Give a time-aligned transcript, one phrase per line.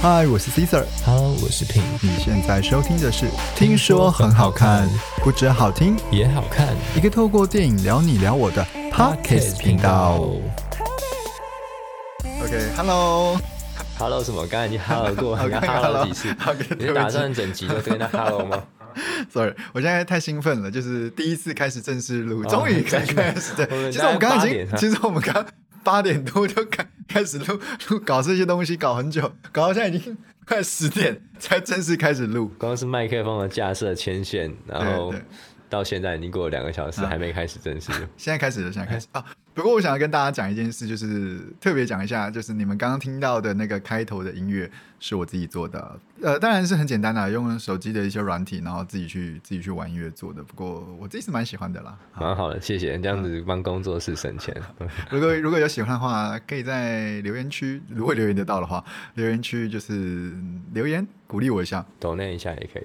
[0.00, 0.84] 嗨，我是 Caesar。
[1.04, 4.88] Hello，我是 Pin，你现在收听的是《听说很好看》，
[5.24, 6.68] 不止好听，也好看。
[6.96, 10.24] 一个透过电影聊你聊我的 Podcast 频道。
[12.40, 14.46] OK，Hello，Hello 什么？
[14.46, 16.28] 刚才已经 Hello 过， 你看 OK，Hello 几次
[16.78, 18.62] 你是打算整集都跟他 Hello 吗？
[19.34, 23.52] Sorry，我现在太兴奋了，就是第一次开始正式录，哦终于开开始。
[23.90, 25.44] 其实我们刚刚已大概8点经，啊其实我们刚
[25.88, 30.14] 八点多就开开始录录搞这些东西，搞很久，搞到现在已经
[30.46, 32.52] 快十点才正式开始录。
[32.58, 35.14] 光是麦克风的架设牵线，然后
[35.70, 37.90] 到现在已经过了两个小时，还没开始正式。
[38.18, 39.24] 现在开始了，现在开始啊！
[39.58, 50.40] 不过我想要跟大家讲一件事，就是特别讲一下，就是你们刚刚听到的那个开头的音乐是我自己做的，呃，当然是很简单的，用手机的一些软体，然后自己去自己去玩音乐做的。
[50.44, 51.98] 不过我自己是蛮喜欢的啦。
[52.14, 54.54] 蛮好的，谢谢，这样子帮工作室省钱。
[55.10, 60.32] 如果如果有喜欢的话，可以在留言区，如果留言得到的话，留言区就是
[60.72, 61.84] 留言鼓励我一下。
[61.98, 62.84] 抖那一下也可以。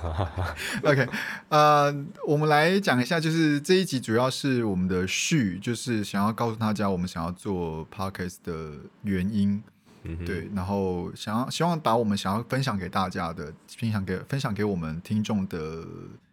[0.82, 1.06] OK，
[1.50, 1.94] 呃，
[2.26, 9.62] 我们来讲一下，就是这一集主要是我们的序，就是想要告诉大家我们想要做 Podcast 的原因，
[10.02, 15.86] 嗯，对，然后想要希望把我们想要分享给大家的，分享给分享给我们听众的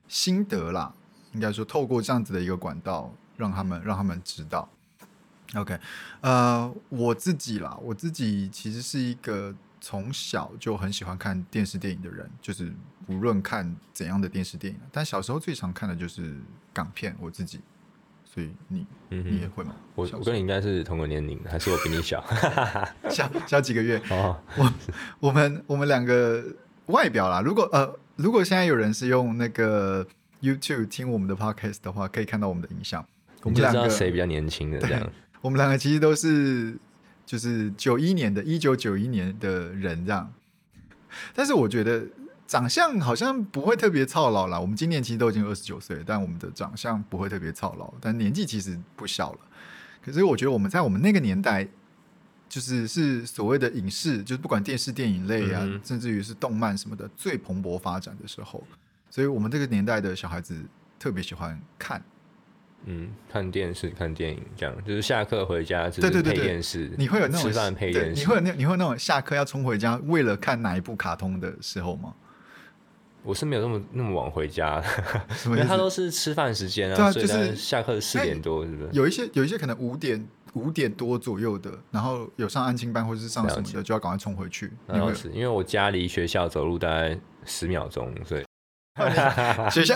[0.07, 0.91] 心得啦，
[1.33, 4.67] 应该说透过这样子的一个管道，让他们让他们知道。
[5.53, 5.79] OK，
[6.21, 12.73] 呃，我自己啦，我自己其实是一个从小就很喜欢看电视电影的人，就是
[13.05, 16.35] 无论看怎样的电视电影，但小时候最常看的就是
[16.73, 17.59] 港片，我自己。
[18.37, 19.75] 所以你嗯，你也会吗？
[19.95, 22.23] 我我跟你应该是同个年龄，还是我比你小？
[23.09, 24.73] 小小几个月， 哦，我
[25.19, 26.43] 我们我们两个
[26.85, 30.05] 外表啦，如果呃，如果现在有人是用那个
[30.43, 33.03] YouTube 听我们的 Podcast 的话，可以看到我们的影像。
[33.41, 35.11] 我们两个，谁比较年轻的这样。
[35.41, 36.77] 我们两个其实都是
[37.25, 40.31] 就是九一年的，一九九一年的人这样。
[41.33, 42.03] 但是我觉得
[42.47, 44.57] 长相好像不会特别操劳啦。
[44.57, 49.39] 我们今年其实都已经二十九岁，但我们的长相不会特别操劳，但年纪其实不小了。
[50.01, 51.67] 可是我觉得我们在我们那个年代，
[52.47, 58.63] 就是是所谓的影视，就是不管电视、电影类啊，嗯甚至于是动漫什么的最蓬勃发展的时候，
[59.09, 60.55] 所以我们这个年代的小孩子
[60.97, 62.01] 特别喜欢看。
[62.85, 72.13] 嗯，看电视、看电影，这样就是下课回家就是配对对对对电视，你会有那种吃饭配电视，你会有那你会有那种下课要冲回家为了看哪一部卡通的时候吗？
[73.27, 74.81] 我是没有那么那么晚回家，
[75.47, 78.89] 因为他都是吃饭时间啊，所以对啊就是下课四点多，是不是？
[78.93, 84.71] 有一些有一些可能五点五点多左右的，然后有上安亲班或者是上什么的，就要赶快冲回去。
[84.87, 88.45] 然后是因为我家离学校走路大概十秒钟，所以
[89.69, 89.95] 学校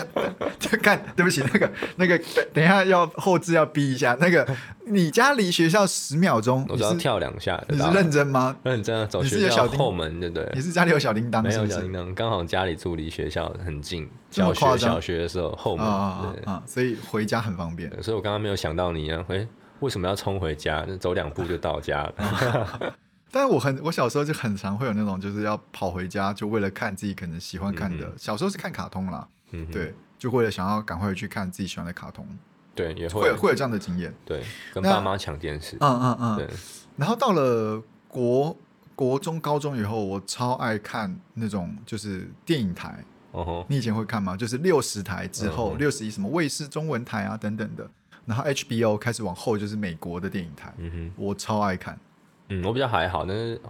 [0.58, 4.16] 就 看，对不起，那个那个，等等一下要后置要逼一下。
[4.20, 4.46] 那个
[4.86, 7.62] 你家离学校十秒钟，我只要跳两下。
[7.68, 8.56] 你是认真吗？
[8.62, 10.60] 认真的走学校后门，对不对你？
[10.60, 11.52] 是家里有小铃铛没？
[11.54, 16.62] 有小铃铛，刚好家里住离学校很近，小学小学的时候后门，啊！
[16.66, 17.90] 所以回家很方便。
[18.02, 19.46] 所以我刚刚没有想到你啊，诶，
[19.80, 20.84] 为什么要冲回家？
[20.86, 22.92] 那走两步就到家了。
[23.32, 28.06] 但是我很，我小时候就很常会有那种，就是要跑回家，就为了看自己可能喜欢看的。
[28.06, 32.26] 嗯小时候是看卡通啦，嗯，对，就为了想要赶快去看自己喜欢的卡通，
[32.74, 34.14] 对，也会会有这样的经验。
[34.26, 34.44] 对，
[34.74, 36.36] 跟那爸妈抢电视，嗯嗯嗯。
[36.36, 36.48] 对，
[36.96, 38.54] 然后到了国
[38.94, 43.02] 国中、高中以后，我超爱看那种就是电影台。
[43.30, 44.36] 哦吼，你以前会看吗？
[44.36, 47.90] 就是六十台之后，六十一什么卫视中文台啊等等的，
[48.26, 51.12] 然后 HBO 开始往后就是美国的电影台，嗯哼。
[51.16, 51.98] 我超爱看。
[52.60, 53.60] 嗯，我比较还好，但是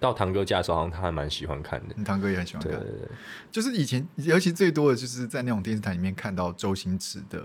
[0.00, 1.94] 到堂哥家的时候，好像他还蛮喜欢看的。
[1.96, 3.08] 你堂哥也很喜欢看对对，对，
[3.50, 7.42] 就是以前尤其最多的就是在那种电视台里面看到周星驰的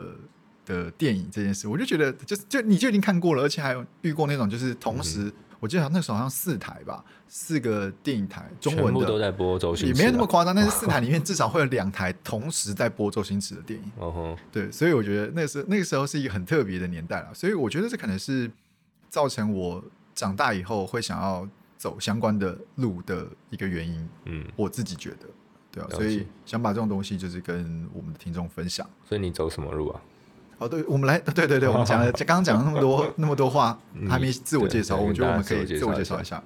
[0.65, 9.05] 的电影这件事，我就觉得就是就你就已经看过了，而且还有遇过那种就是同嗯时，我记得那时候好像四台吧，四个电影台中文的。
[9.05, 13.91] 都在播周星驰、啊，也没有那么夸张，但是四台里面 至少会有两台同时在播周星驰的电影。
[13.97, 18.51] 哦吼，对，所以我觉得那时候那个时候是一个很特别的年代了，所以我觉得这可能是
[19.09, 19.83] 造成我
[20.15, 21.47] 长大以后会想要
[21.77, 25.27] 走相关的路的一个原因，嗯，我自己觉得，
[25.71, 28.87] 对啊，所以想把这种东西就是跟我们的听众分享。
[29.03, 30.01] 所以你走什么路啊？
[30.59, 36.41] 哦，对，我们来， 对对对，我们讲了， 刚刚讲了那么多 那么多话，嗯还没自我介绍，我觉得我们可以自我介绍一下。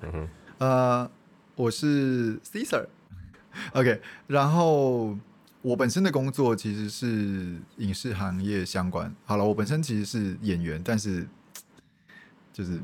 [0.60, 1.08] 呃，
[1.56, 5.16] 我是 Caesar，OK，、然后
[5.62, 9.14] 我本身的工作其实是影视行业相关。
[9.26, 11.28] 好了，我本身其实是演员，但是
[12.54, 12.80] 就是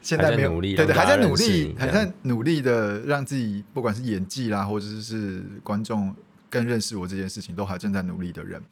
[0.00, 6.14] 现在没有努力对对，还在努力还在努力的让自己不管是演技啦，或者是观众
[6.48, 8.62] 更认识我这件事情，都还正在努力的人。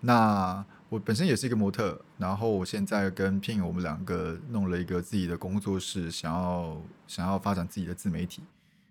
[0.00, 8.42] 那我本身也是一个模特，然后我现在跟 Pin 我们两个弄了一个自己的工作室，想要想要发展自己的自媒体。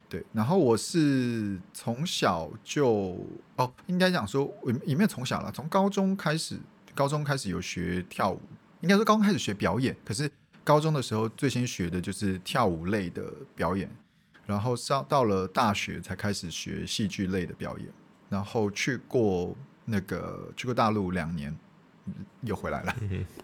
[0.10, 3.18] 对，然后我是从小就
[3.56, 6.57] 哦，应该讲说，也也没有从小了，从高中开始，
[6.94, 8.40] 高中开始有学跳舞，
[8.81, 10.30] 应该说高中开始学表演，可是
[10.68, 13.24] 高中的时候最先学的就是跳舞类的
[13.56, 13.90] 表演，
[14.46, 17.88] 然后上到了大学才开始学戏剧类的表演，
[18.28, 19.56] 然后去过
[19.86, 21.58] 那个去过大陆两年，
[22.08, 22.94] 嗯又回来了。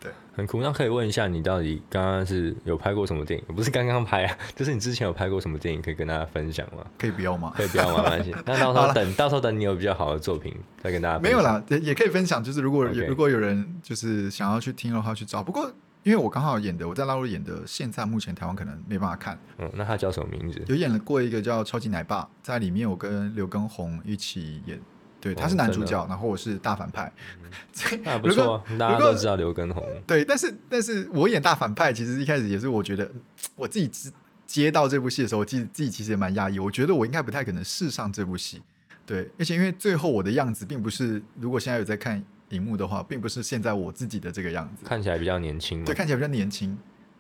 [0.02, 0.62] 对很酷。
[0.62, 3.56] 那可以问一下，你到底刚刚是有拍过什么电影？
[3.56, 6.86] 不是刚刚拍啊， 就是你之前有拍过什么电影，可以跟大家分享吗？
[7.00, 7.54] 可以不要吗？
[7.56, 8.04] 可以不要吗？
[8.04, 8.32] 没关系。
[8.46, 11.42] 那到时候等到时候等你有比较好的作品，再跟大家分享没有。
[11.42, 12.44] 啦，也也可以分享。
[12.44, 15.42] 就是如果如果有人就是想要去听的话，去找。
[15.42, 15.72] 不过
[16.04, 19.40] 因为我刚好演的，我在大陆演的，现在目前台湾可能没办法看。
[19.58, 20.62] 嗯，那他叫什么名字？
[20.68, 24.80] 有演了过一个叫《超级奶爸》，在里面我跟刘畊宏一起演，
[25.22, 27.12] 对，他是男主真角，然后我是大反派。
[28.04, 29.82] 那不错啊，大家都知道刘畊宏。
[30.06, 33.10] 对，但是但是我演大反派，其实一开始也是我觉得
[33.56, 34.12] 我自己接
[34.46, 38.62] 接到这部戏的时候，我自己自己其实也蛮压抑，我觉得我应该不太可能试上这部戏。
[39.06, 42.24] 对，而且因为最后我的样子并不是，如果现在有在看
[42.54, 46.72] 荧幕的话，并不是现在我自己的这个样子，看起来比较年轻对，，看起来比较年轻。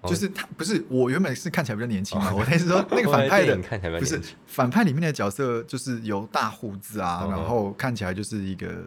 [0.02, 3.58] 哦就是他不是我原本是看起来比较年轻嘛，我那是说那个反派的
[3.98, 4.22] 不是。
[4.46, 8.84] 反派里面的角色，就是有大胡子啊，嗯然后看起来就是一个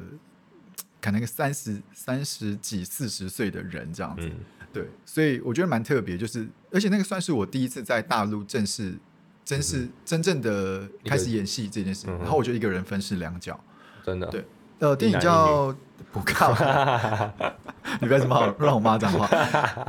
[1.00, 4.26] 可能个三十三十几四十岁的人这样子。
[4.26, 4.32] 嗯，
[4.74, 8.94] 对，所以我觉得蛮特别，就是而且那个算是我第一次在大陆正式、
[9.42, 13.58] 真是真正的开始演戏这件事，然后我就一个人分饰两角。
[14.04, 14.26] 真的。
[14.26, 14.44] 对
[14.78, 15.74] 呃，电影叫
[16.12, 16.50] 不靠，
[18.00, 19.28] 你不要这么好让我妈讲话。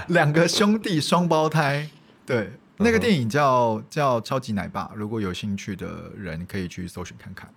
[0.08, 1.90] 两个兄弟双胞胎，
[2.26, 7.50] 对，那个电影叫叫《超级奶爸》，如果有兴趣的人可以去搜寻看看。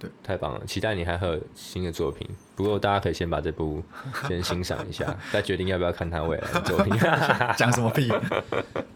[0.00, 2.24] 对太棒了，期待你还会有新的作品。
[2.54, 3.82] 不过大家可以先把这部
[4.28, 6.96] 先欣赏一下，再决定要不要看他未来的作品。
[7.58, 8.08] 讲什么屁？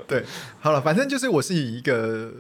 [0.06, 0.25] 对，
[0.61, 2.33] 好了，反正就是我是以一个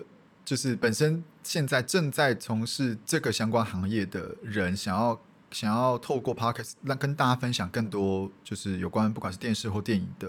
[0.44, 5.20] 就是本身现在正在从事这个相关行业的人，想要
[5.52, 10.28] 想要透过 podcast 让跟大家分享更多就是有关不管是电视或电影的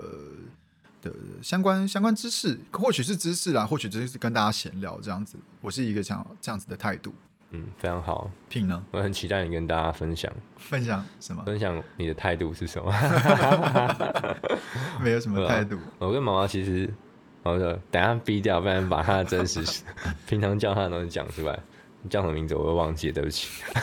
[1.02, 1.12] 的
[1.42, 5.38] 相关相关知识，或许是知识啦，或许只是跟大家闲聊这样子。
[5.62, 7.14] 我是一个这样这样子的态度。
[7.56, 8.84] 嗯，非常好，品呢？
[8.90, 11.44] 我很期待你跟大家分享，分享什么？
[11.44, 12.92] 分享你的态度是什么。
[15.04, 15.78] 没有什么态度。
[16.00, 16.92] 我跟毛毛其实，
[17.44, 19.84] 好的，等下逼掉，不然把他的真实
[20.28, 21.60] 平常叫他的东西讲出来。
[22.04, 23.64] 你叫什么名字我又忘记了，对不起。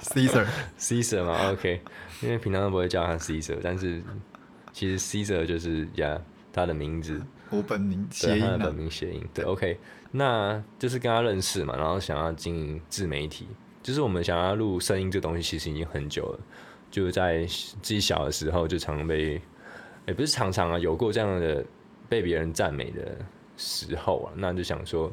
[0.00, 1.80] Caesar，Caesar 嘛，OK，
[2.22, 4.02] 因为平常都不会叫他 Caesar，但是
[4.72, 6.18] 其实 Caesar 就是呀
[6.50, 7.20] 他的名字，
[7.50, 8.74] 我本名谐，音啊他的本。
[8.74, 9.22] 名谐音。
[9.34, 9.78] 对，OK，
[10.10, 13.46] 那就是跟他认识嘛，然后想要经营自媒体，
[13.82, 16.40] 就是我们想要录声音这东西，其实已经很久了，
[16.90, 19.38] 就是在自己小的时候就常被，
[20.06, 21.62] 也、不是常常啊，有过这样的
[22.08, 23.18] 被别人赞美的
[23.58, 25.12] 时候啊，那就想说。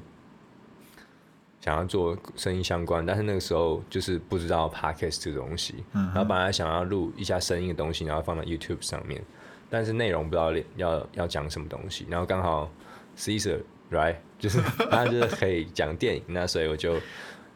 [1.65, 9.19] 想要做声音相关，但是那个时候就是不知道 podcast 这个东西，嗯然后本来想要录一下声音的东西，然后放到 YouTube 上面，
[9.67, 12.69] 但是内容不知道要要讲什么东西，然后刚好
[13.17, 16.99] Caesar right 就是 他就是可以讲电影，那所以我就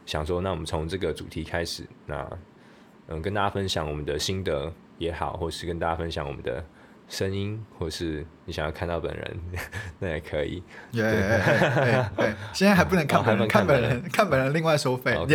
[0.08, 2.28] 想说，那我们从这个主题开始，那
[3.10, 6.66] 嗯跟大家分享我们的心得也好，或是跟大家分享我们的
[7.10, 9.40] 声音，或是你想要看到本人，
[10.00, 10.64] 那也可以。
[10.92, 11.04] 耶！
[11.04, 15.18] 哎哎，现在还不能看本人，看本人，看本人另外收费。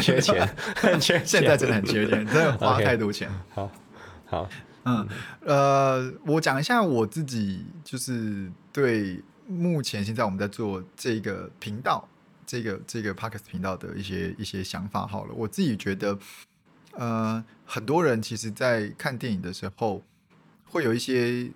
[0.00, 1.26] 缺钱，很缺钱。
[1.26, 3.28] 现在真的很缺钱，真的花太多钱。
[3.54, 4.48] 好，
[4.84, 5.06] 嗯，
[5.40, 12.08] 呃，我讲一下我自己，就是对目前现在我们在做这个频道，
[12.46, 15.06] 这个这个 Podcast 频道的一些一些想法。
[15.06, 16.16] 好了，我自己觉得，
[16.92, 20.02] 呃，很多人其实，在看电影的时候，
[20.74, 21.48] 会有一些，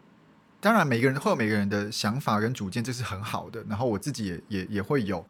[0.61, 3.65] 当然每个人会有每个人的想法跟主见，这是很好的。
[3.69, 5.27] 然后我自己也也也会有，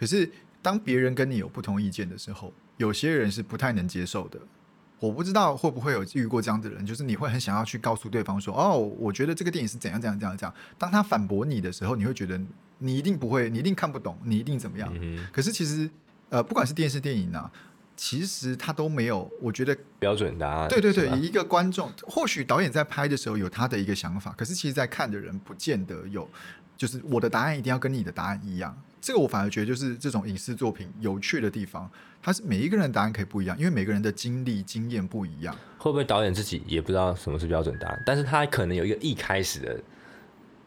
[0.00, 0.28] 可是
[0.60, 4.40] 当别人跟你有不同意见的时候，有些人是不太能接受的。
[4.98, 10.52] 我不知道会不会有遇过这样的人，就是你会很想要去告诉对方说，哦，我觉得这个电影是怎样怎样怎样怎样。
[10.76, 12.38] 当他反驳你的时候，你会觉得
[12.78, 14.92] 你一定不会，你一定看不懂，你一定怎么样。
[15.00, 15.88] 嗯，可是其实，
[16.30, 17.50] 呃，不管是电视电影啊，
[18.02, 20.68] 其实他都没有，我觉得标准答案。
[20.70, 26.26] 对对对，以一个观众，或许导演在拍的时候有他的一个想法，可是其实，在看的人不见得有，
[26.78, 28.74] 就是我的答案一定要跟你的答案一样。
[29.02, 31.90] 这个我反而觉得就是这种影视作品有趣的地方，
[32.22, 35.54] 它是每一个人的答案可以不一样，因为每个人的经历经验不一样。
[35.76, 39.78] 会不会导演自己也不知道什么是标准答案，但是他可能有一个一开始的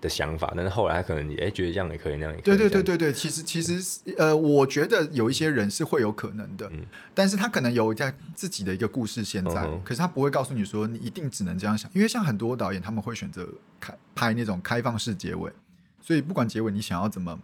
[0.04, 2.44] 的想法，但是后来他可能哎、觉得这样也可以，那样也可以。
[2.44, 13.48] 对对对，对对，其实其实呃，我觉得有一些人是会有可能的，嗯但是他可能有在自己的一个故事现在，嗯可是他不会告诉你说你一定只能这样想，因为像很多导演他们会选择
[13.80, 15.52] 开拍那种开放式结尾，
[16.02, 17.40] 所以不管结尾你想要怎么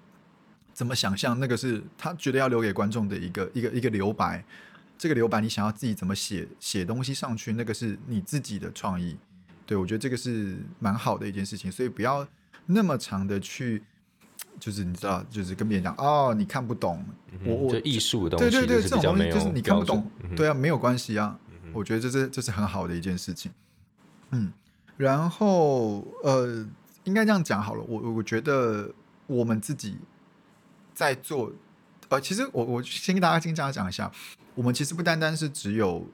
[0.73, 4.43] 怎么想象，那个是他觉得要留给观众的一个一个一个留白。
[4.97, 9.15] 这个留白，你想要自己怎么写写东西上去，那个是你自己的创意。
[9.65, 12.27] 对我觉得这个是蛮好的一件事情，所以不要
[12.71, 13.81] 那么长的去，
[14.59, 17.03] 就是你知道，就是跟别人讲哦，你看不懂，
[17.43, 21.37] 我我就艺术的东西，对对对，这种东西就是你看不懂，对啊，没有关系啊。
[21.73, 23.51] 我觉得这是这是很好的一件事情。
[24.29, 24.51] 嗯，
[24.97, 26.63] 然后呃，
[27.05, 27.83] 应该这样讲好了。
[27.87, 28.91] 我我觉得
[29.25, 29.97] 我们自己
[30.93, 31.51] 在做，
[32.09, 34.11] 呃，其实我我先跟大家先大家讲一下，
[34.53, 36.07] 我们其实不单单是只有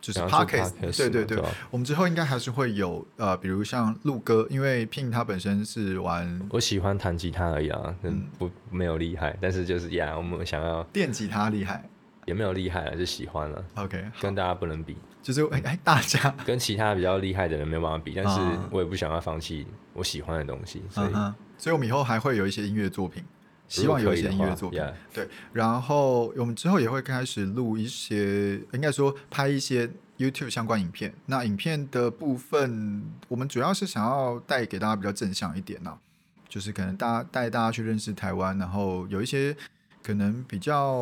[0.00, 1.36] 就是想要做 podcast，podcast 对对对。
[1.38, 11.84] 对，我们之后应该还是会有呃，比如像录歌，因为 Pin 他本身是玩我喜欢弹吉他而已啊，嗯，不没有厉害，但是就是呀，我们想要电吉他厉害。
[12.26, 23.24] 也没有厉害了，就喜欢了，，OK，跟大家不能比，就是哎哎大家， 跟其他比较厉害的人没有办法比，但是啊我也不想要放弃我喜欢的东西，所以嗯，所以我们以后还会有一些音乐作品，
[23.70, 24.82] 希望有一些音乐作品。
[25.14, 31.14] 对，然后我们之后也会开始录一些，应该说拍一些 YouTube 相关影片。
[31.26, 35.96] 那影片的部分，我们主要是想要带给大家比较正向一点呢、
[36.48, 39.56] 就是可能大家带大家去认识台湾，然后有一些
[40.02, 40.92] 可能比较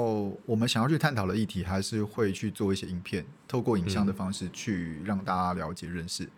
[0.45, 6.29] 我们想要去探讨的议题，还是会去做一些影片，透过影像的方式去让大家了解认识。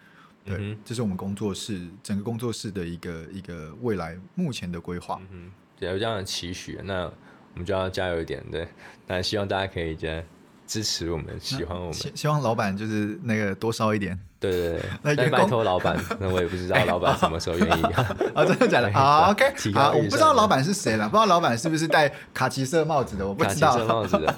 [0.42, 5.20] 对，这是我们工作室整个工作室的一个一个未来目前的规划。
[5.30, 5.50] 嗯，
[5.88, 8.68] 有这样的期许，那我们就要加油一点，对，
[9.06, 10.22] 那希望大家可以加
[10.66, 17.82] 支持我们，喜欢我们，希希望老板就是那个多烧一点对对对， 那拜托老板， 那我也不知道老板什么时候愿意。
[18.34, 23.76] 啊， 真的假的好？OK，好，我不知道老板是谁了，不知道老板是不是戴卡其色帽子的，我不卡其知道。
[23.76, 24.32] 色帽子的，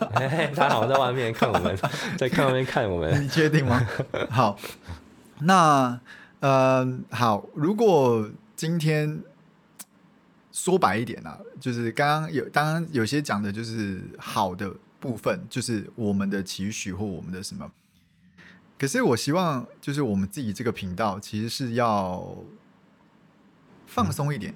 [0.57, 1.77] 他好像在外面看我们，
[2.17, 3.23] 在看外面看我们。
[3.23, 3.87] 你确定吗？
[4.31, 4.59] 好，
[5.41, 6.01] 那
[6.41, 9.21] 呃，好，如果今天
[10.63, 17.69] 说白一点啊，就是刚刚有，刚刚有些讲的就是好的部分，就是我们的期许或我们的什么。
[18.79, 22.37] 可是我希望，就是我们自己这个频道其实是要
[23.89, 24.55] 放松一点，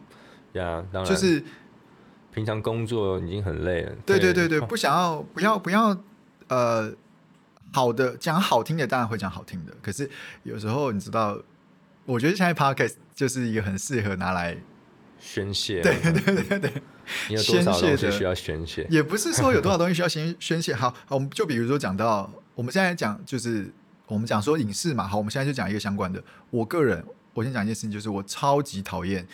[0.52, 1.42] 呀，当然，就是
[2.32, 3.92] 平常工作已经很累了。
[4.06, 5.98] 对对对对， 不想要不要不要
[6.46, 6.94] 呃，
[7.72, 10.08] 好的讲好听的当然会讲好听的，可是
[10.44, 11.36] 有时候你知道，
[12.04, 14.56] 我觉得现在 podcast 就是一个很适合拿来，
[15.26, 16.72] 宣泄，对 对对对对，
[17.28, 18.86] 你有多少宣泄的东西需要宣泄？
[18.88, 20.72] 也不是说有多少东西需要宣宣泄。
[20.72, 23.68] 好，好我们就比如说讲到我们现在讲就是
[24.06, 26.22] 我们讲说影视嘛，好，我们现在就讲一个相关的。
[26.50, 27.04] 我个人
[27.34, 29.26] 我先讲一件事情，就是我超级讨厌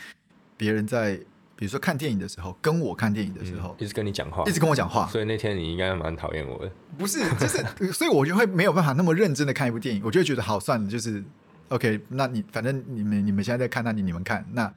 [0.57, 1.21] 别人在
[1.55, 6.73] 比如说看电影的时候跟我看电影的时候、一直跟你讲话，一直跟我讲话，所以那天你应该蛮讨厌我的。
[6.99, 11.23] 不是，就是，所以我就会没有办法那么认真的看一部电影，我就会觉得好算了，就是
[11.69, 14.73] OK，那你反正你们你们现在在看，那你你们看，那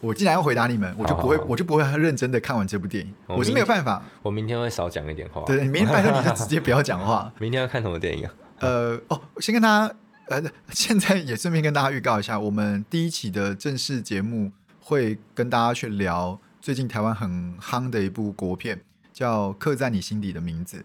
[0.00, 4.02] 我既然要回答你们，我就不会好好好我就不会很认真的看完这部电影，我我是没有办法。
[4.22, 5.42] 我明天会少讲一点话。
[5.46, 7.32] 对，明天拜托你就直接不要讲话。
[7.38, 8.32] 明天要看什么电影啊？
[8.60, 9.94] 呃，哦，先跟大家，
[10.28, 18.80] 呃，现在也顺便跟大家预告一下，我们第一期的正式节目会跟大家去聊最近台湾很夯的一部国片，
[19.12, 20.78] 叫《刻在你心底的名字》。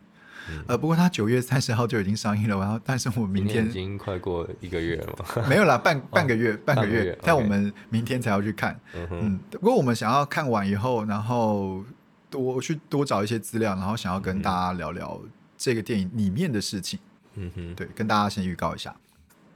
[0.68, 5.44] 呃，不过它九月三十号就已经上映了，然后但是我明天已经快过一个月了嘛。
[5.50, 8.80] 没有啦，半半个月，半个月个月，但我们明天才要去看。
[8.94, 11.84] 嗯，不过我们想要看完以后，然后
[12.30, 15.20] 多去多找一些资料，然后想要跟大家聊聊
[15.58, 17.00] 这个电影里面的事情。
[17.36, 18.96] 嗯哼，对，跟大家先预告一下。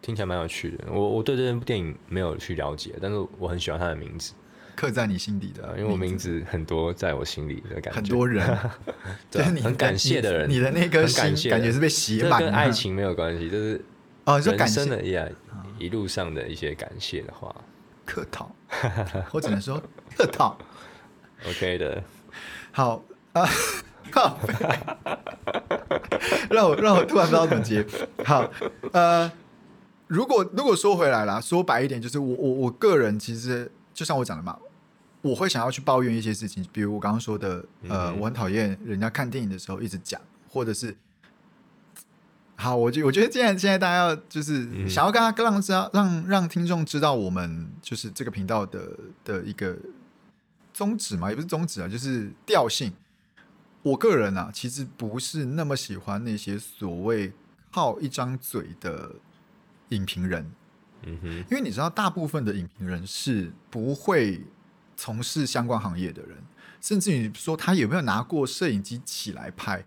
[0.02, 0.92] 听起来蛮有趣的。
[0.92, 4.34] 我我对这部电影没有去了解，但是我很喜欢它的名字，
[4.76, 6.44] 刻在你心底的呃，因为我名字。
[6.50, 8.00] 很多在我心里的感觉。
[8.00, 8.46] 很多人，
[9.32, 13.84] 对 啊 就是你很感谢的人，你的那颗心感觉是被写满爱情没有关系，就是
[14.26, 14.86] 哦，你生谢。
[14.86, 15.28] 的呀，
[15.80, 17.54] 一路上的一些感谢的话。
[18.06, 18.54] 客套，
[19.32, 19.82] 我只能说
[20.18, 20.58] 客套。
[21.48, 22.04] ，OK 的。
[22.72, 23.02] 好
[23.32, 23.48] 啊，
[24.12, 24.54] 靠背，
[26.50, 27.86] 让我让我突然不知道怎么接。
[28.26, 28.50] 好，
[28.92, 29.32] 呃，
[30.08, 34.58] 如果如果说回来了，说白一点，就是我我我个人其实就像我讲的嘛，
[35.24, 40.96] 我会想要去抱怨一些事情，比如我刚刚说的，呃，嗯我很讨厌人家看电影的时候一直讲，或者是。
[42.56, 48.92] 好，我觉我觉得，既然现在大家要就是嗯想要跟他让知道让让听众知道我们就是这个频道的
[49.26, 49.76] 的一个
[50.74, 52.94] 宗旨嘛，也不是宗旨啊，就是调性。
[53.82, 57.34] 我个人啊，其实不是那么喜欢那些所谓
[57.72, 59.14] 靠一张嘴的
[59.90, 60.50] 影评人，
[61.02, 64.42] 嗯哼，因为你知道，大部分的影评人是不会
[65.04, 66.38] 从事相关行业的人，
[66.80, 69.84] 甚至于说他有没有拿过摄影机起来拍，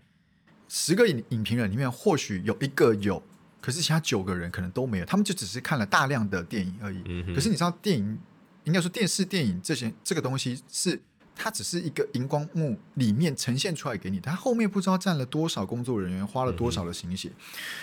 [0.69, 3.23] 十个影影评人里面或许有一个有，
[3.59, 7.01] 可是其他九个人可能都没有，他们就只是看了大量的电影而已。
[7.07, 8.19] 嗯可是你知道，电影
[8.65, 11.01] 应该说电视电影这些这个东西是
[11.35, 17.31] 它只是一个荧光幕里面呈现出来给你，它后面不知道占了多少工作人员，花了多少的心血，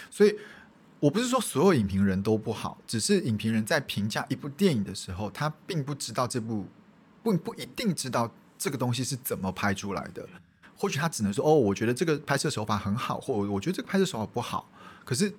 [0.09, 0.33] 所以。
[1.00, 6.67] 我不是说所有影评人都不好，只是影评人在评价一部电影的时候，他并不知道这部
[7.25, 10.25] 不不一定知道这个东西是怎么拍出来的。
[10.76, 14.71] 或许他只能说：“哦，我觉得这个拍摄手法很好，或我觉得这个拍摄手法不好。”
[15.04, 15.35] 可是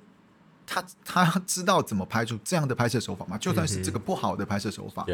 [0.65, 3.37] 他他知道怎么拍出这样的拍摄手法吗？
[3.37, 5.05] 就算是这个不好的拍摄手法，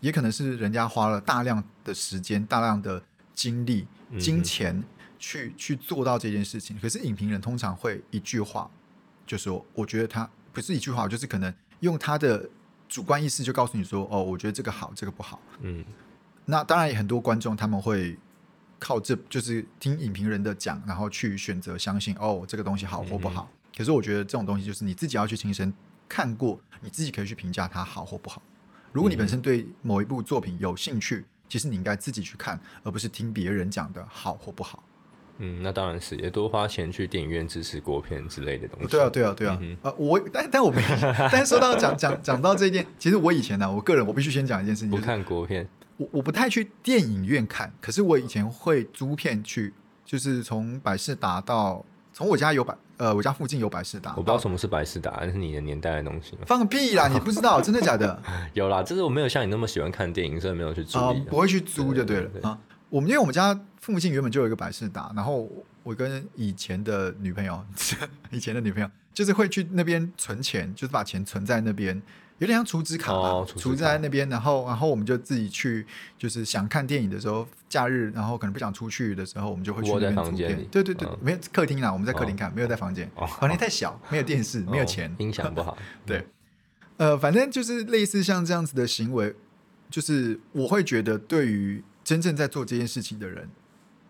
[0.00, 3.00] 也可能是人家花了大量的时间、大量的
[3.34, 3.86] 精力、
[4.18, 4.82] 金钱
[5.18, 6.78] 去去做到这件事情。
[6.80, 8.68] 可是影评人通常会一句话。
[9.26, 12.46] 就说，我觉得他不是一句话，就是可能用他的
[12.90, 15.40] 主观意识就告诉你说，哦，我觉得这个好，这个不好。
[15.62, 15.82] 嗯，
[16.46, 18.16] 那当然也很多观众他们会
[18.78, 23.50] 靠这就是听影评人的讲，然后去选择相信哦，这个东西好或不好。
[23.76, 25.72] 可是我觉得这种东西就是你自己要去亲身
[26.08, 28.42] 看过，你自己可以去评价它好或不好。
[28.92, 34.84] 如果你本身对某一部作品有兴趣，其实你应该自己去看，而不是听别人讲的好或不好。
[35.38, 38.86] 嗯，那当然是也多花钱去电影院支持国片之类的东西。
[38.86, 39.60] 对啊，对啊，对啊。
[39.82, 40.80] 呃，我但但我没，
[41.32, 49.72] 但说到讲讲讲到这一点，其实我以前呢，我个人我必须先讲一件事情，不看国片，我我不太去电影院看，可是我以前会租片去，
[50.04, 56.36] 就是从百事达到从我家有百呃我家附近有百事达，我不知道什么是百事达，那是你的年代的东西。
[56.46, 58.20] 放个屁啦，你不知道真的假的？
[58.54, 60.98] 有啦，就是我没有像你那么喜欢看电影，所以没有去租。
[61.28, 62.58] 不会去租就对了啊。
[62.90, 65.50] 我们因为我们家附近原本就有一个百事达，然后
[65.82, 67.64] 我跟以前的女朋友，
[68.30, 72.00] 以前的女朋友就是会去那边存钱，就是把钱存在那边，
[72.44, 75.86] 有点像储值卡嘛，储在那边，然后然后我们就自己去，
[76.18, 80.66] 就是想看电影的时候，假日然后可能不想出去的时候，我们就会去那边租片。
[80.70, 85.76] 对对对，没有客厅啦，我们在客厅看，没有在房间，房间太小，没有电视，没有钱，音响不好。
[86.06, 86.26] 对，
[86.98, 89.34] 呃，反正就是类似像这样子的行为，
[89.90, 91.82] 就是我会觉得对于。
[92.04, 93.48] 真正在做这件事情的人，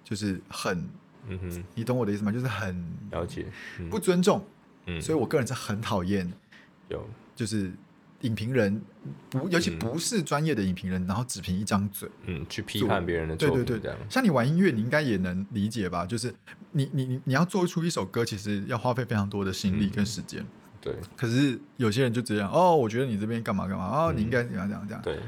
[0.03, 0.77] 就是很，
[1.29, 2.33] 嗯哼，你懂我的意思吗？
[2.33, 3.47] 就是很了解，
[3.89, 4.45] 不尊重，
[4.87, 6.29] 嗯，所以我个人是很讨厌
[6.89, 7.71] 有，就是
[8.25, 8.81] 影评人
[9.31, 16.05] 不，尤其不是专业的影评人，然后只凭一张嘴，嗯，去批判别人的，对对对，像你玩音乐，你应该也能理解吧？
[16.05, 16.35] 就是
[16.73, 20.45] 你你你你要做出一首歌，其实要花费非常多的心力跟时间，
[20.81, 20.95] 对。
[21.17, 25.19] 可是有些人就这样，哦，我觉得你这边干嘛干嘛，哦，你应该怎样怎样这样，对。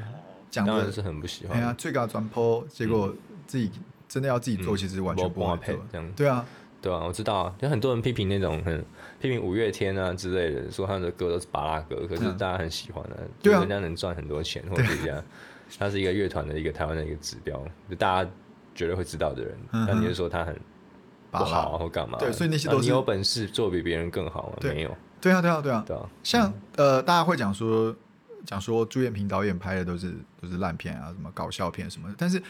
[0.49, 3.13] 讲的是很不喜欢，哎呀，最高转坡，结果
[3.45, 3.69] 自己
[4.07, 6.11] 真的要自己做，其实完全不配这样。
[6.15, 6.43] 对啊，
[6.81, 8.83] 对啊，我知道啊，有很多人批评那种很
[9.19, 15.23] 批评五月天啊之类的，说他的歌都是巴拉歌，可是大家很喜欢的，对啊，人家能赚很多钱，或者这样，
[15.77, 18.29] 他是一个乐团的一个台湾的一个指标，就大家
[18.75, 19.57] 绝对会知道的人。
[19.71, 20.55] 那你就说他很
[21.31, 22.17] 不好或干嘛？
[22.19, 24.57] 对，所以那些都是你有本事做比别人更好吗？
[24.61, 24.97] 没有。
[25.19, 26.09] 对啊，对啊，对啊，对啊。
[26.23, 27.95] 像呃，大家会讲说。
[28.45, 32.15] 讲说朱彦平导演拍的都是都是烂片啊，什么搞笑片什么的。
[32.17, 32.41] 但是，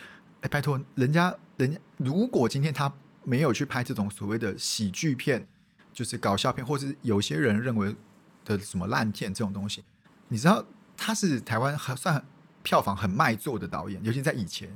[0.42, 2.92] 哎，拜托，人家人家如果今天他
[3.28, 5.46] 没有去拍这种所谓的喜剧片，
[5.92, 7.94] 就是搞笑片，或是有些人认为
[8.46, 9.84] 的什么烂片这种东西，
[10.30, 10.64] 你知道
[10.96, 12.24] 他是台湾很算
[12.64, 14.70] 票房很卖座的导演，尤其在以前。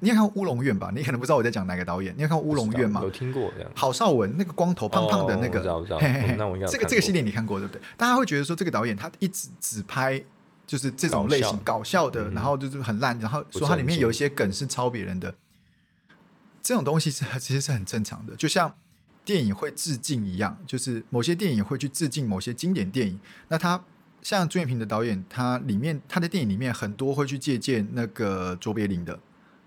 [0.00, 0.90] 你也看过《乌龙院》吧？
[0.94, 2.12] 你可能不知道我在讲哪个导演。
[2.16, 3.00] 你有看过《乌龙院》吗？
[3.02, 3.70] 有听过这样。
[3.74, 5.98] 郝邵文那个光头胖胖的那个，知道知道。
[6.36, 7.80] 那我应该这个这个系列你看过对不对？
[7.96, 10.22] 大家会觉得说这个导演他一直只拍。
[10.66, 15.32] 就是这种类型搞笑的，然后就是很烂，然后说它里面有一些梗是抄别人的，
[16.66, 18.74] 这种东西是其实是很正常的，就像
[19.24, 23.20] 电影会致敬一样，就是某些电影会去致敬某些经典电影。
[23.46, 23.84] 那他
[24.20, 29.14] 像朱彦平的导演，他里面他的电影里面很多会去借鉴那个卓别林的，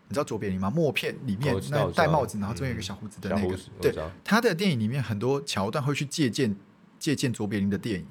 [0.10, 0.70] 你知道卓别林吗？
[0.70, 6.54] 默片里面那戴帽子，然后中间有个小胡子的那个，对，他的电影里面很多桥段会去借鉴
[7.00, 8.06] 借鉴卓别林的电影。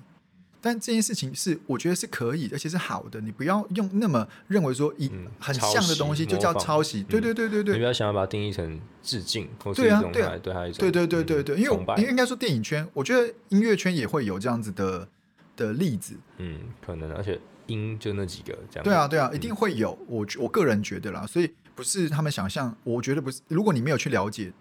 [0.61, 3.21] 但这件事情是我觉得是可以，而且是好的。
[3.21, 7.05] 你不要用那么认为说一很像的东西就叫抄袭。
[7.05, 7.75] 对对对对对。
[7.75, 11.57] 你不要想要把它定义成致敬，或是一种对对他一种对对对对对。
[11.57, 15.09] 因为应该说电影圈，我觉得音乐圈也会有这样子的
[15.57, 16.16] 的例子。
[16.38, 18.85] 嗯，可能而且音就那几个这样。
[18.85, 19.97] 对啊对啊，一定会有。
[20.09, 23.40] 我我个人觉得啦，所以不是他们想象，我觉得不是。
[23.47, 24.53] 如果你没有去了解，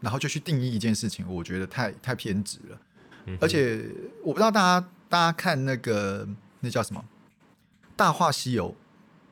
[0.00, 2.80] 然后就去定义一件事情，我觉得太太偏执了。
[3.40, 3.84] 而且
[4.22, 4.88] 我不知道大家。
[5.08, 6.26] 大家看那个
[6.60, 7.04] 那叫什么
[7.94, 8.70] 《大话西游》？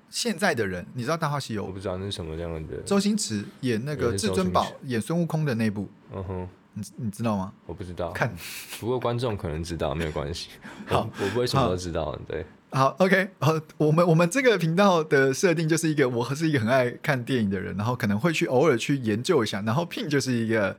[0.09, 1.63] 现在的人，你知道《大话西游》？
[1.67, 2.77] 我不知道那是什么样的。
[2.83, 5.89] 周星驰演那个至尊宝，演孙悟空的那部。
[6.13, 7.53] 嗯哼，你你知道吗？
[7.67, 8.13] 我不知道。
[8.13, 8.33] 看，
[8.79, 10.51] 不过观众可能知道，没有关系。
[10.87, 12.17] 好，我不会什么都知道。
[12.29, 13.31] 对，好，OK。
[13.41, 19.61] 好，我们我们这个频道的设定就是一个，我是一个很爱看电影的人，然后可能会去偶尔去研究一下。
[19.63, 20.79] 然后 Pin 就是一个。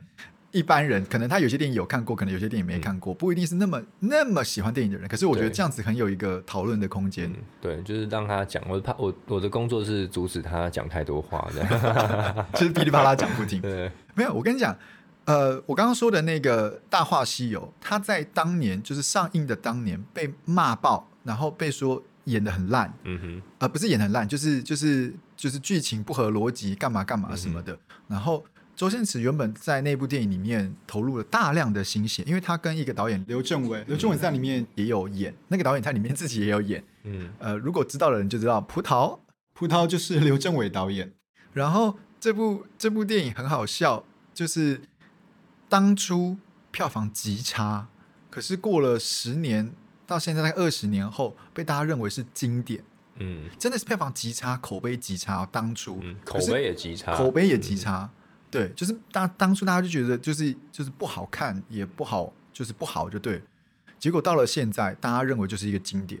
[0.56, 5.06] 一般人，可能他有些电影有看过，可能有些电影没看过，不一定是那么那么喜欢电影的人。
[5.06, 7.30] 可是我觉得这样子很有一个讨论的空间。
[7.30, 12.46] 嗯，对，就是让他讲，我怕我我的工作是阻止他讲太多话这样。
[12.54, 13.60] 就是噼里啪啦讲不停。
[13.62, 14.74] 对，没有，我跟你讲，
[15.26, 27.78] 呃，我刚刚说的那个《大话西游》，他在当年就是上映的当年被骂爆，然后被说演的很烂，嗯哼，呃，不是演得很烂，就是就是就是剧情不合逻辑，干嘛干嘛什么的。
[28.08, 28.44] 然后
[28.76, 36.84] 周星驰原本在那部电影里面投入了大量的心血，因为他跟一个导演刘镇伟，刘镇伟在里面也有演，那个导演在里面自己也有演。
[37.04, 39.18] 嗯呃，如果知道的人就知道，葡萄
[39.54, 41.14] 葡萄就是刘镇伟导演。
[41.54, 44.82] 然后这部这部电影很好笑，就是
[45.70, 46.36] 当初
[46.70, 47.88] 票房极差，
[48.28, 49.72] 可是过了十年
[50.06, 52.84] 到现在大概二十年后，被大家认为是经典，
[53.14, 55.48] 嗯真的是票房极差，口碑极差、哦。
[55.50, 58.10] 当初、嗯，口碑也极差，口碑也极差，
[58.50, 63.42] 对，就是当当初大家就觉得就是就是不好看，也不好，就是不好就对。
[63.98, 66.20] 结果到了现在，大家认为就是一个经典。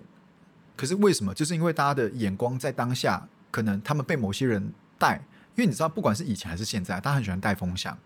[0.76, 1.32] 可是为什么？
[1.32, 5.16] 就是因为大家的眼光在当下，可能他们被某些人带，
[5.54, 7.96] 因为你知道，不管是以前还是现在，大家很喜欢带风向。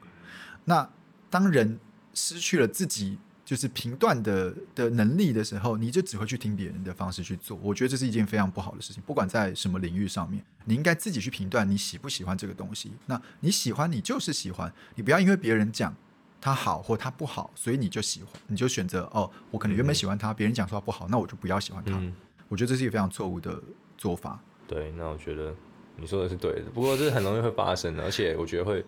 [0.65, 0.89] 那
[1.29, 1.79] 当人
[2.15, 3.19] 失去了自己
[3.51, 7.59] 就是评断的的能力的时候，你就只会去听别人的方式去做。
[7.61, 12.93] 我觉得这是一件非常不好的事情，不管在什么领域上面，你应该自己去评断你喜不喜欢这个东西。
[13.07, 15.93] 那你喜欢，你就是喜欢，你不要因为别人讲
[16.41, 21.99] 他好或他不好，所以你就喜欢，你就选择哦，我可能原本喜欢他，别人讲说他不好，那我就不要喜欢他。
[21.99, 22.15] 嗯，
[22.47, 23.61] 我觉得这是一个非常错误的
[23.99, 24.39] 做法。
[24.69, 25.53] 对，那我觉得
[25.97, 28.85] 你说的是对的，不过这很容易会发生的，而且我觉得会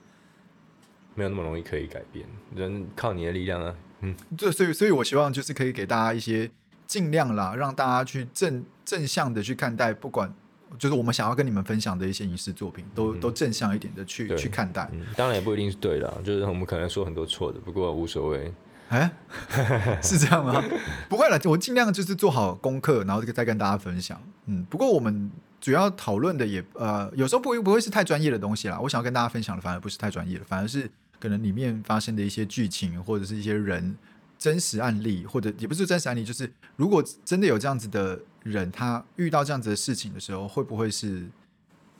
[1.17, 6.51] 没有那么容易可以改变，人靠你的力量啊，嗯，这，所以所以我希望就是可以给大家一些
[6.87, 10.33] 尽量啦，让大家去正正向的去看待，不管
[10.79, 14.89] 就是我们想要跟你们分享的一些影视作品，都、都正向一点的去去看待。
[14.93, 18.53] 嗯，当然也不一定是对的啊，就是我们可能说很多错的，不过无所谓，
[18.89, 19.11] 哎，
[20.03, 20.63] 是这样吗？
[21.09, 24.21] 不会了，我尽量就是做好功课，然后再跟大家分享。
[24.47, 28.81] 嗯，不过我们主要讨论的也呃，有时候不会不会是太专业的东西啦。
[28.81, 30.91] 我想要跟大家分享的反而不是太专业的，反而是
[31.23, 33.97] 可能里面发生的一些剧情或者是一些人
[34.37, 41.25] 真实案例，或者也不是真实案例，就是如果真的有这样子的人，他遇到这样子的事情的时候，会不会是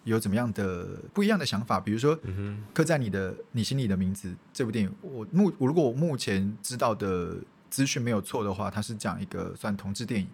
[0.03, 1.79] 有怎么样的不一样的想法？
[1.79, 7.37] 比如说，嗯刻在你的你心里的名字这部电影，我目我如果我目前知道的
[7.71, 10.27] 资讯没有错的话，它是讲一个算同志电影。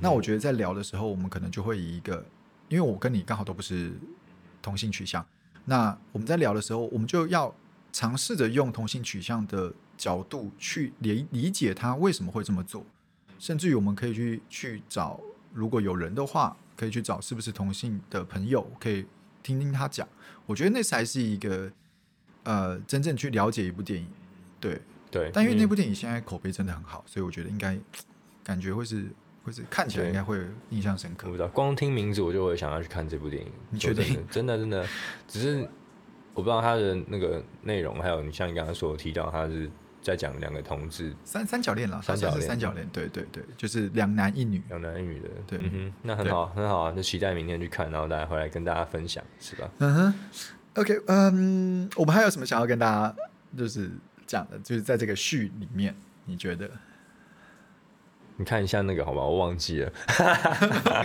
[0.00, 2.24] 那我觉得在聊的时候，我们可能就会以一个，
[2.68, 3.92] 因为我跟你刚好都不是
[4.62, 5.26] 同性取向，
[5.64, 7.52] 那我们在聊的时候，我们就要
[7.98, 12.86] 尝试着用同性取向的角度去理理解他为什么会这么做，
[13.40, 15.18] 甚至于我们可以去去找，
[15.52, 19.04] 如果有人的话，可以去找是不是同性的朋友，可以
[19.42, 20.06] 听听他讲。
[20.46, 21.68] 我觉得那才是一个
[22.44, 24.06] 呃真正去了解一部电影，
[24.60, 24.80] 对。
[25.10, 27.76] 对，但因为嗯那部电影现在口碑真的很好，所以我觉得应该
[28.44, 29.06] 感觉会是
[29.42, 30.38] 会是看起来应该会
[30.70, 31.36] 印象深刻我不。
[31.36, 33.50] 知道，光听名字我就会想要去看这部电影。
[33.70, 34.24] 你确定？
[34.30, 34.86] 真的真的，
[35.26, 35.68] 只是
[36.38, 39.68] 我不知道它的那个内容，还有你像你刚刚所提到，他是
[40.00, 44.62] 在讲两个同志，三三角恋啦，三角恋三角恋，对对对，就是两男一女。
[44.68, 45.28] 两男一女的。
[45.48, 49.68] 对嗯哼，那很好，很好啊，就期待明天去看，然后大家回来跟大家分享，是吧？
[49.78, 50.14] 嗯哼
[50.74, 53.16] ，OK，嗯，我们还有什么想要跟大家
[53.56, 53.90] 就是
[54.24, 54.56] 讲的？
[54.60, 55.92] 就是在这个序里面，
[56.24, 56.70] 你觉得？
[58.38, 59.92] 你看一下那个好吧，我忘记了，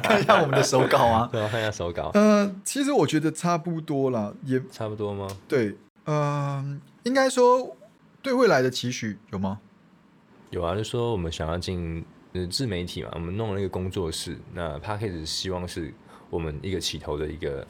[0.03, 1.27] 看一下我们的手稿啊。
[1.33, 5.27] 对啊，看一下手稿，呃，其实我觉得差不多了，也差不多吗？
[5.47, 7.75] 对，嗯、应该说
[8.21, 9.59] 对未来的期许有吗？
[10.51, 15.91] 有啊，就说我们想要进呃自媒体嘛，我们弄了一个工作室，那 p a c k a g e 希望是
[16.29, 17.65] 我们一个起头的一个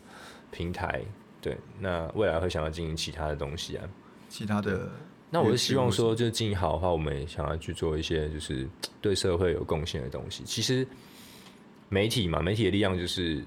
[0.51, 1.01] 平台，
[1.41, 3.85] 对，那未来会想要经营其他的东西啊。
[4.27, 4.89] 其他的
[5.33, 8.69] 那我是希望说，就是经营好的话，我们也想要去做一些就是
[9.01, 10.43] 对社会有贡献的东西。
[10.45, 10.87] 其实
[11.89, 13.43] 媒体嘛，媒体的力量就是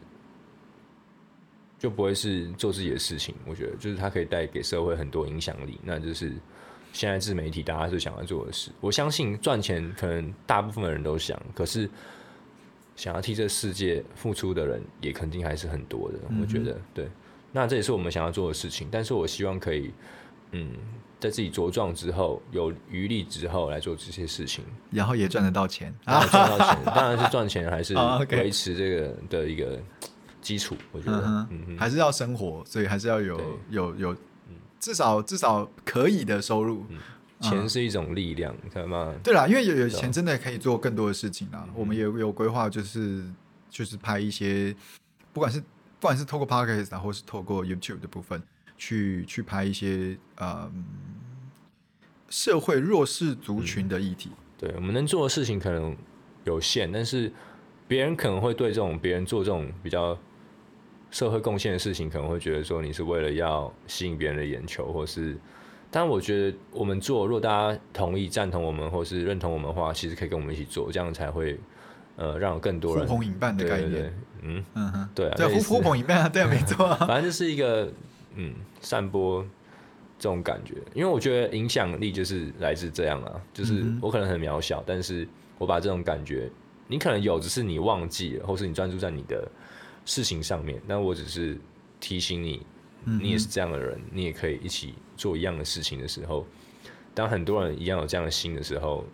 [1.78, 6.32] 就不会是做自己的事情，我觉得就是它可以带给社会很多影响力，那就是
[6.92, 8.72] 现在自媒体大家是想要做的事。
[8.80, 11.88] 我相信赚钱可能大部分的人都想，可是
[12.96, 16.18] 想要替这世界付出的人也肯定还是很多的。
[16.40, 17.08] 我觉得对，
[17.52, 18.88] 那这也是我们想要做的事情。
[18.90, 19.92] 但是我希望可以，
[20.52, 20.72] 嗯，
[21.20, 25.94] 在自己茁壮之后，有余力之后来做这些事情，然后也赚得到钱。
[26.04, 27.94] 然 后赚到钱，当然是赚钱还是
[28.32, 29.80] 维持这个的一个
[30.40, 30.76] 基础。
[30.92, 34.16] 我觉得，嗯嗯，还是要生活，所以还是要有有有，
[34.78, 36.84] 至少至少可以的收入。
[37.38, 39.14] 钱是一种力量，知道吗？
[39.22, 41.68] 对啦，因为有有钱真的可以做更多的事情啦。
[41.74, 43.22] 我们也有有规划，就是
[43.68, 44.74] 就是拍一些，
[45.34, 48.42] 不管是不管是透过 podcast 啊，或是透过 YouTube 的部分，
[48.76, 50.70] 去去拍一些呃
[52.28, 54.30] 社会弱势族群的议题。
[54.58, 55.96] 对我们能做的事情可能
[56.44, 57.32] 有限，但是
[57.86, 60.18] 别人可能会对这种别人做这种比较
[61.10, 65.36] 社会贡献的事情，可能会觉得说你是为了要吸引别人的眼球，或是。
[65.88, 71.58] 但我觉得我们做，如果大家同意、赞同我们，或是认同我们的话，其实可以跟我们一起做，这样才会
[72.16, 73.90] 呃让更多人呼朋引伴的概念。
[73.90, 74.12] 对对对
[74.42, 76.96] 嗯嗯哼，对啊，对呼呼朋引伴啊，对啊，没错啊。
[77.06, 77.90] 反正就是一个
[78.36, 79.42] 嗯散播
[80.18, 85.26] 这种感觉，因为我觉得影响力就是来自这样啊，就是我可能很渺小，但是
[85.58, 86.50] 我把这种感觉，
[86.86, 89.46] 你可能有，只是你忘记了，或是你专注在你的
[90.04, 91.58] 事情上面，但我只是
[92.00, 92.64] 提醒你，
[93.04, 96.46] 嗯你也是这样的人，你也可以一起做一样的事情的时候，
[97.12, 99.04] 当很多人一样有这样的心的时候，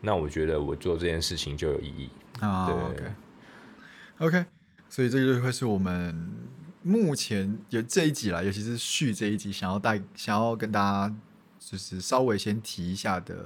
[0.00, 2.08] 那我觉得我做这件事情就有意义。
[2.40, 3.12] 啊对，OK。
[4.20, 4.44] OK，
[4.88, 6.30] 所以这个就会是我们
[6.82, 11.14] 目前有这一集啦，尤其是续这一集，想要带想要跟大家
[11.58, 13.36] 就是稍微先提一下的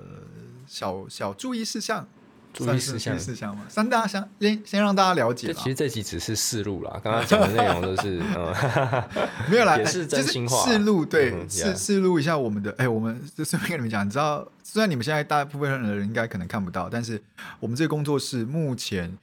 [0.66, 2.07] 小小注意事项。
[2.53, 5.64] 注意事项事项嘛，三大家想先先让大家了解其。
[5.64, 8.55] 实这集只是试录啦，刚刚讲的内容都是嗯。
[9.51, 17.20] 没有啦，也是哎真心话试录对嗯，试试录一下我们的，哎，我们就顺便跟你们讲，你知道，虽然你们现在大部分的人应该可能看不到，但是
[17.59, 19.18] 我们这个工作室目前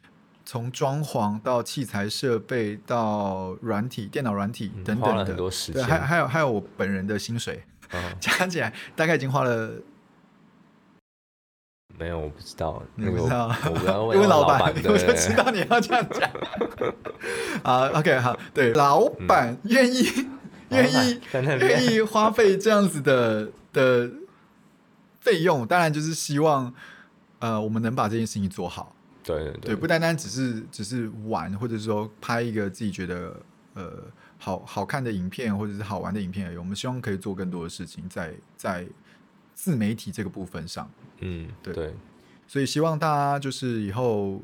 [0.46, 9.72] 从装潢到器材设备到软体、电脑软体嗯等等很多时对，间还还有还有我本人的薪水嗯 加起来，大概已经花了，
[11.98, 16.30] 没有，我不知道，你不知道我我不 要问老板，对我就知道你要这样讲。
[17.64, 20.06] 啊，OK，好，对，老板愿意
[20.70, 21.22] 愿意
[21.60, 24.10] 愿意花费这样子的的
[25.20, 26.74] 费用，当然就是希望
[27.40, 28.96] 呃我们能把这件事情做好。
[29.24, 33.36] 对对对，不单单只是只是玩，或者说拍一个自己觉得
[33.74, 34.04] 呃
[34.38, 36.58] 好好看的影片，或者是好玩的影片而已。
[36.58, 38.86] 我们希望可以做更多的事情在在
[39.54, 40.90] 自媒体这个部分上。
[41.20, 41.94] 嗯对对
[42.48, 44.42] 所以希望大家就是以后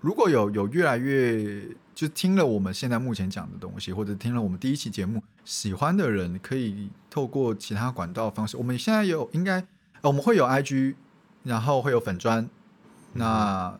[0.00, 8.56] 如果有有越来越就听了我们现在目前讲的东西，或者听了我们第一期节目喜欢的人，可以透过其他管道方式。
[8.56, 9.60] 我们现在有应该、
[10.00, 10.96] 呃我们会有 IG，
[11.44, 12.50] 然后会有粉砖，
[13.12, 13.78] 那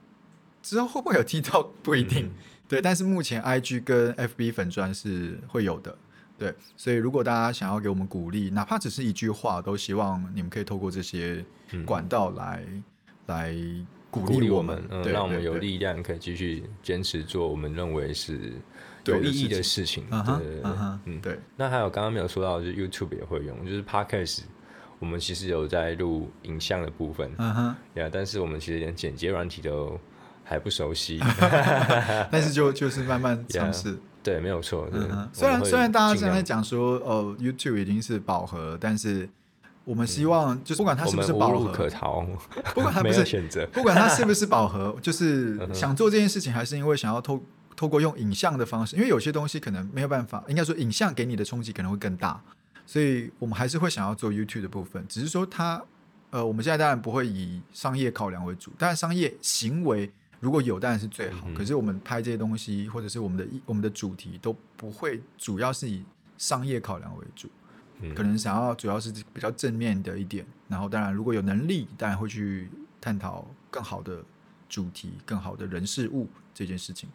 [0.65, 2.27] 之后会不会有 TikTok 不一定。
[2.27, 2.31] 嗯
[2.67, 5.97] 对，但是目前 IG 跟 FB 粉砖是会有的，
[6.39, 12.65] 对，所以如果大家想要给我们鼓励，哪怕只是一句话，都希望你们可以透过这些嗯管道来、
[13.27, 13.55] 来
[14.11, 18.55] 鼓鼓励我我们，嗯，让我们有力量可以继续坚持做我们认为是
[19.05, 20.07] 有意义的事事情。
[20.09, 21.21] 对对对嗯哼，嗯。
[21.21, 24.41] 对，那还有刚刚没有说到，就是 YouTube 也会用，就是 Podcast，
[24.99, 30.01] 我们其实有在录影像的部分，嗯哼，呀，但是我们其实连剪接软体都
[30.45, 31.19] 还不熟悉。
[32.31, 33.99] 但是就就是慢慢 尝 Yeah 试。
[34.23, 34.89] 对，没有错。
[35.33, 39.29] 虽然虽然大家现在讲说哦，YouTube 已经是饱和，但是
[39.85, 42.27] 我们希望就是不管它是不是饱和，可逃，
[42.75, 43.67] 不管它不是选择。
[43.67, 47.43] 不管它是不是饱和，就是想做这件事情，还是因为想要透
[47.77, 52.41] 透过用影像的方式，因为有些东西可能没有办法，应该说影像给你的冲击可能会更大，
[52.87, 55.83] 所以我们还是会想要做 YouTube 的部分，只是说它
[56.31, 60.11] 呃，我们现在当然不会以商业考量为主，当然商业行为
[60.45, 66.05] 如果有当然是最好，嗯可是我们拍这些东西或者是我们的我们的主题都不会主要是以
[66.37, 67.49] 商业考量为主。
[68.01, 68.15] 嗯。
[68.15, 72.69] 可能想要主要是比较正面的一点，然后当然如果有能力，当然会去
[73.01, 74.23] 探讨更好的
[74.69, 77.09] 主题、更好的人事物这件事情。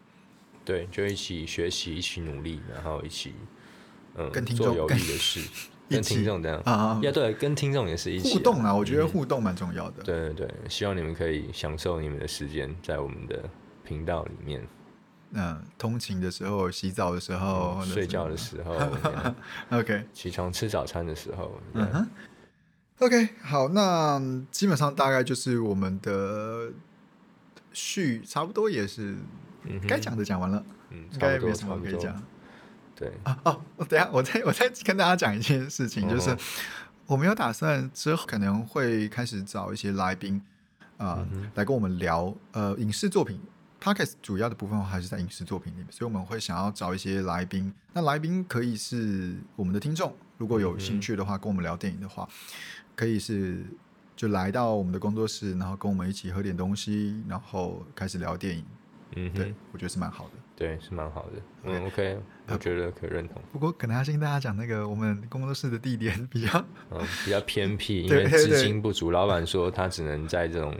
[0.65, 3.33] 对，就一起学习，一起努力，然后一起
[4.15, 5.43] 嗯做有益的事，一
[5.89, 6.59] 跟听众这样。
[6.65, 10.03] 啊呀，对，跟听众也是一起互动啊，我觉得嗯互动蛮重要的。
[10.03, 13.43] 对对对，希望你们可以享受你们的时间，在我们的
[13.83, 14.67] 频道里面，
[15.31, 18.75] 嗯，通勤的时候、洗澡的时候、睡觉的时候，
[19.77, 22.07] OK，起床吃早餐的时候，嗯哼
[22.99, 24.21] ，OK，好，那
[24.51, 26.71] 基本上大概就是我们的
[27.73, 29.15] 序，差不多也是
[29.63, 29.87] 嗯哼。
[29.87, 32.23] 该讲的讲完了，嗯，差不多，该没什差不多，么可以讲。
[32.99, 36.37] 对，啊哦，我等一下我再我再跟大家讲一件事情，就是哦
[37.05, 40.41] 我们有打算之后可能会开始找一些来宾
[40.97, 43.39] 啊、嗯来跟我们聊呃影视作品。
[43.81, 47.73] Podcast 主要的部分还是在影视作品里面，所以我们会想要找一些来宾。
[47.93, 52.27] 那来宾可以是我们的听众，如果有兴趣的话，跟我们聊电影的话，
[52.93, 53.63] 可以是
[54.17, 58.65] 就来到我们的工作室，然后跟我们一起喝点东西，然后开始聊电影。
[59.11, 60.31] 对嗯对，，我觉得是蛮好的。
[60.55, 62.17] 对，是蛮好的，嗯，OK，
[62.47, 70.75] 我觉得可以认同，不过可能要先跟大家讲那个我们工作室的地点比较嗯，比较偏僻， 因为资金不足，老板说他只能在这种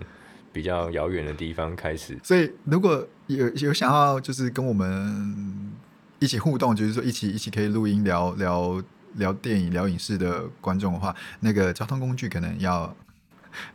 [0.51, 5.71] 比较遥远的地方开始，所以如果有有想要就是跟我们
[6.19, 12.93] 一起互动，就是说一起一起可以录音聊聊聊电影、聊影视的观众的话，那个交通工具可能要，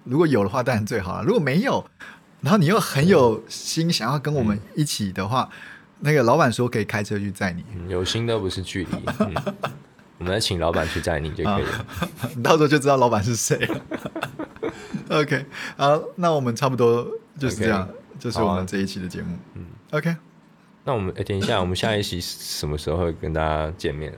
[0.04, 1.24] 如果有的话当然最好了。
[1.24, 1.82] 如果没有，
[2.44, 5.48] 然后你又很有心想要跟我们一起的话，
[6.00, 8.90] 那个老板说可以开车去载你，嗯有心都不是距离。
[9.20, 9.34] 嗯，
[10.18, 11.86] 我们来请老板去载你就可以了。
[12.36, 13.80] 你 到时候就知道老板是谁了。
[15.08, 15.46] OK，
[15.78, 19.38] 好，那我们差不多就是这样就是我们这一期的节目。
[19.54, 20.14] 嗯，OK，
[20.84, 24.12] 那我们哎、等一下，我们下一期什么时候会跟大家见面？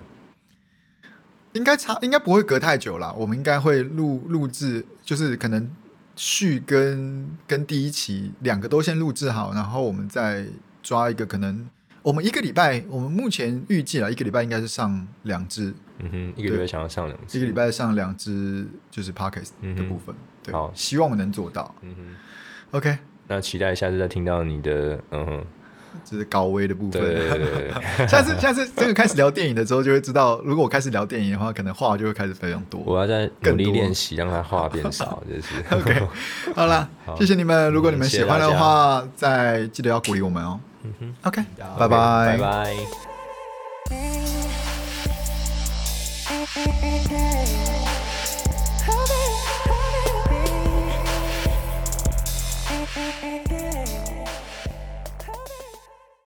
[1.52, 5.70] 应该差应该不会隔太久啦，我们应该会录录制，就是可能
[6.16, 10.46] 续跟跟第一期两个都先录制好，然后我们再
[10.82, 11.68] 抓一个可能。
[12.02, 17.36] 我们一个礼拜，我们目前预计了一个礼拜应该是上两支，嗯哼，一个礼拜想要上两支。
[17.36, 20.14] 一个礼拜上两支就是 podcast 的部分。
[20.40, 21.74] 对，好希望我们能做到。
[21.82, 22.16] 嗯哼
[22.78, 25.44] ，OK，那期待下次再听到你的，嗯哼，
[26.04, 27.00] 这是高危的部分。
[27.00, 32.80] 对对对对 对，下次下次真的开始聊电影的时候，就会知道，如果我开始聊电影的话，可能话就会开始非常多。
[32.84, 36.02] 我要再努更多力练习，让它话变少， 就是 OK，
[36.54, 37.72] 好啦， 好谢谢你们。
[37.72, 40.60] 如果你们喜欢的话，再记得要鼓励我们哦。
[40.84, 42.76] 嗯哼，OK，OK，拜拜拜拜。